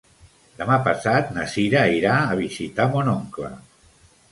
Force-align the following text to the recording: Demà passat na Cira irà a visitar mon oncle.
Demà 0.61 0.77
passat 0.87 1.29
na 1.35 1.43
Cira 1.51 1.85
irà 1.99 2.15
a 2.23 2.41
visitar 2.41 2.91
mon 2.97 3.15
oncle. 3.17 3.55